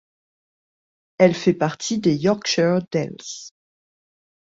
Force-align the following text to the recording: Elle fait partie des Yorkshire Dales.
Elle 1.19 1.35
fait 1.35 1.53
partie 1.53 1.99
des 1.99 2.15
Yorkshire 2.15 2.79
Dales. 2.91 3.15